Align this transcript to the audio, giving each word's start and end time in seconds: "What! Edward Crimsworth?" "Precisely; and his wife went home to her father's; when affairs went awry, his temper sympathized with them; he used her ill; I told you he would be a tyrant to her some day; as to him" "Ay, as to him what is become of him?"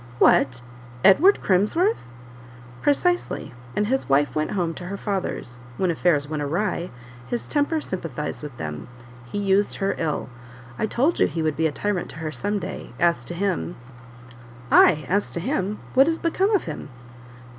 "What! 0.17 0.61
Edward 1.05 1.43
Crimsworth?" 1.43 2.07
"Precisely; 2.81 3.53
and 3.75 3.85
his 3.85 4.09
wife 4.09 4.33
went 4.33 4.49
home 4.49 4.73
to 4.73 4.85
her 4.85 4.97
father's; 4.97 5.59
when 5.77 5.91
affairs 5.91 6.27
went 6.27 6.41
awry, 6.41 6.89
his 7.27 7.47
temper 7.47 7.79
sympathized 7.79 8.41
with 8.41 8.57
them; 8.57 8.87
he 9.31 9.37
used 9.37 9.75
her 9.75 9.93
ill; 9.99 10.27
I 10.79 10.87
told 10.87 11.19
you 11.19 11.27
he 11.27 11.43
would 11.43 11.55
be 11.55 11.67
a 11.67 11.71
tyrant 11.71 12.09
to 12.09 12.15
her 12.15 12.31
some 12.31 12.57
day; 12.57 12.93
as 12.99 13.23
to 13.25 13.35
him" 13.35 13.75
"Ay, 14.71 15.05
as 15.07 15.29
to 15.29 15.39
him 15.39 15.77
what 15.93 16.07
is 16.07 16.17
become 16.17 16.49
of 16.55 16.63
him?" 16.63 16.89